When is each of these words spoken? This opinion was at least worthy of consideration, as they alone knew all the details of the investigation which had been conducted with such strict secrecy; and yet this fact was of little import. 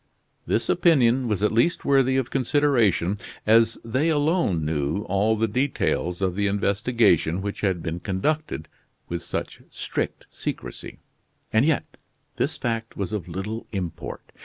This 0.47 0.67
opinion 0.67 1.27
was 1.27 1.43
at 1.43 1.51
least 1.51 1.85
worthy 1.85 2.17
of 2.17 2.31
consideration, 2.31 3.19
as 3.45 3.77
they 3.85 4.09
alone 4.09 4.65
knew 4.65 5.03
all 5.03 5.35
the 5.35 5.47
details 5.47 6.23
of 6.23 6.33
the 6.33 6.47
investigation 6.47 7.39
which 7.39 7.61
had 7.61 7.83
been 7.83 7.99
conducted 7.99 8.67
with 9.09 9.21
such 9.21 9.61
strict 9.69 10.25
secrecy; 10.27 10.97
and 11.53 11.65
yet 11.65 11.97
this 12.37 12.57
fact 12.57 12.97
was 12.97 13.13
of 13.13 13.27
little 13.27 13.67
import. 13.73 14.31